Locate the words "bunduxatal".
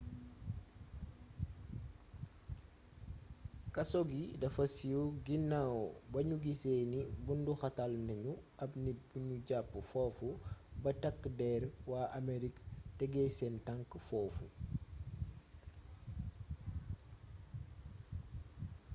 7.25-7.93